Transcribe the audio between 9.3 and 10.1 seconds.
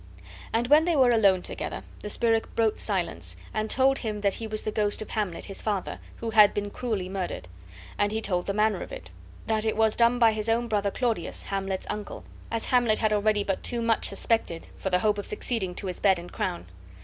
that it was